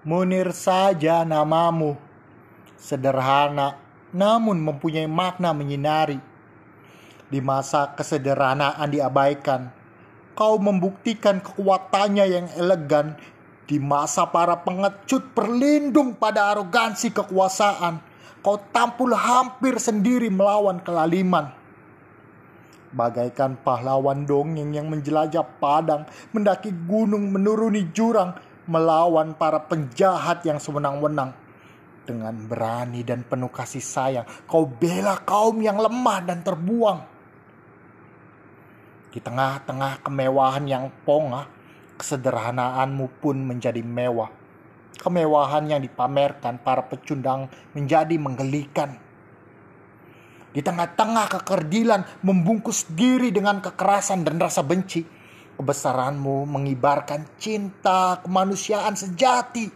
Munir 0.00 0.56
saja 0.56 1.28
namamu. 1.28 1.92
Sederhana, 2.80 3.76
namun 4.16 4.56
mempunyai 4.56 5.04
makna 5.04 5.52
menyinari. 5.52 6.16
Di 7.28 7.44
masa 7.44 7.92
kesederhanaan 7.92 8.88
diabaikan, 8.88 9.68
kau 10.32 10.56
membuktikan 10.56 11.44
kekuatannya 11.44 12.24
yang 12.32 12.48
elegan 12.56 13.20
di 13.68 13.76
masa 13.76 14.24
para 14.24 14.56
pengecut 14.64 15.36
berlindung 15.36 16.16
pada 16.16 16.48
arogansi 16.56 17.12
kekuasaan. 17.12 18.00
Kau 18.40 18.56
tampil 18.72 19.12
hampir 19.12 19.76
sendiri 19.76 20.32
melawan 20.32 20.80
kelaliman. 20.80 21.52
Bagaikan 22.96 23.60
pahlawan 23.60 24.24
dongeng 24.24 24.72
yang 24.72 24.88
menjelajah 24.88 25.44
padang, 25.60 26.08
mendaki 26.32 26.72
gunung, 26.88 27.30
menuruni 27.36 27.92
jurang, 27.92 28.32
melawan 28.70 29.34
para 29.34 29.58
penjahat 29.66 30.46
yang 30.46 30.62
sewenang-wenang. 30.62 31.34
Dengan 32.06 32.34
berani 32.46 33.02
dan 33.02 33.26
penuh 33.26 33.50
kasih 33.50 33.82
sayang, 33.82 34.26
kau 34.46 34.66
bela 34.66 35.18
kaum 35.26 35.58
yang 35.58 35.78
lemah 35.78 36.18
dan 36.22 36.46
terbuang. 36.46 37.02
Di 39.10 39.18
tengah-tengah 39.18 40.06
kemewahan 40.06 40.64
yang 40.70 40.86
pongah, 41.02 41.50
kesederhanaanmu 41.98 43.18
pun 43.18 43.36
menjadi 43.42 43.82
mewah. 43.82 44.30
Kemewahan 44.96 45.66
yang 45.66 45.82
dipamerkan 45.82 46.62
para 46.62 46.86
pecundang 46.86 47.50
menjadi 47.74 48.14
menggelikan. 48.16 48.94
Di 50.50 50.62
tengah-tengah 50.62 51.26
kekerdilan 51.38 52.22
membungkus 52.26 52.86
diri 52.90 53.30
dengan 53.30 53.62
kekerasan 53.62 54.26
dan 54.26 54.38
rasa 54.38 54.66
benci. 54.66 55.19
Kebesaranmu 55.60 56.48
mengibarkan 56.48 57.36
cinta 57.36 58.24
kemanusiaan 58.24 58.96
sejati 58.96 59.68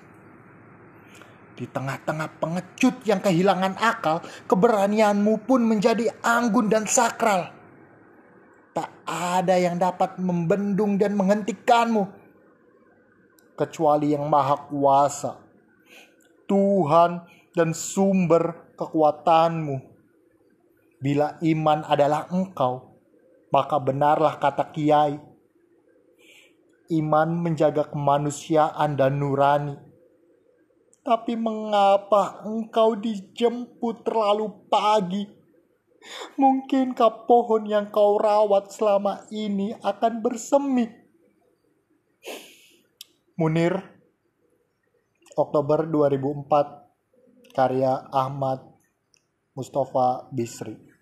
di 1.54 1.66
tengah-tengah 1.70 2.40
pengecut 2.42 3.04
yang 3.06 3.22
kehilangan 3.22 3.78
akal, 3.78 4.24
keberanianmu 4.50 5.46
pun 5.46 5.62
menjadi 5.62 6.10
anggun 6.24 6.72
dan 6.72 6.88
sakral. 6.88 7.52
Tak 8.74 8.90
ada 9.06 9.54
yang 9.54 9.78
dapat 9.78 10.18
membendung 10.18 10.98
dan 10.98 11.14
menghentikanmu, 11.14 12.10
kecuali 13.54 14.16
yang 14.16 14.26
Maha 14.26 14.66
Kuasa, 14.66 15.38
Tuhan 16.50 17.22
dan 17.54 17.70
sumber 17.70 18.74
kekuatanmu. 18.74 19.76
Bila 20.98 21.38
iman 21.38 21.86
adalah 21.86 22.26
Engkau, 22.34 22.98
maka 23.54 23.78
benarlah 23.78 24.40
kata 24.42 24.74
Kiai. 24.74 25.33
Iman 26.92 27.40
menjaga 27.40 27.88
kemanusiaan 27.88 28.96
dan 28.98 29.16
nurani 29.20 29.94
tapi 31.04 31.36
mengapa 31.36 32.40
engkau 32.48 32.96
dijemput 32.96 34.08
terlalu 34.08 34.48
pagi? 34.72 35.28
Mungkinkah 36.40 37.28
pohon 37.28 37.68
yang 37.68 37.92
kau 37.92 38.16
rawat 38.16 38.72
selama 38.72 39.28
ini 39.28 39.76
akan 39.84 40.24
bersemi? 40.24 40.88
Munir, 43.36 43.76
Oktober 45.36 45.84
2004, 45.88 47.52
karya 47.52 48.08
Ahmad 48.08 48.64
Mustafa 49.52 50.28
Bisri. 50.32 50.93